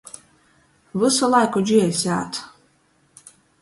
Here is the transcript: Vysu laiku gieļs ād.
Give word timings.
Vysu 1.03 1.29
laiku 1.35 1.63
gieļs 1.73 2.03
ād. 2.19 2.43